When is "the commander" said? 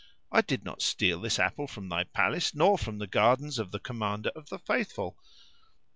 3.69-4.29